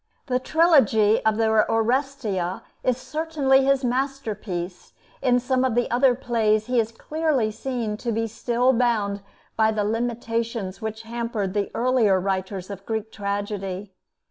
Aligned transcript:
The 0.25 0.39
trilogy 0.39 1.23
of 1.25 1.37
the 1.37 1.43
'Oresteia' 1.45 2.63
is 2.83 2.97
certainly 2.97 3.63
his 3.63 3.83
masterpiece; 3.83 4.93
in 5.21 5.39
some 5.39 5.63
of 5.63 5.75
the 5.75 5.91
other 5.91 6.15
plays 6.15 6.65
he 6.65 6.79
is 6.79 6.91
clearly 6.91 7.51
seen 7.51 7.97
to 7.97 8.11
be 8.11 8.25
still 8.25 8.73
bound 8.73 9.21
by 9.55 9.69
the 9.71 9.83
limitations 9.85 10.81
which 10.81 11.03
hampered 11.03 11.53
the 11.53 11.69
earlier 11.75 12.19
writers 12.19 12.71
of 12.71 12.83
Greek 12.87 13.11
tragedy. 13.11 13.93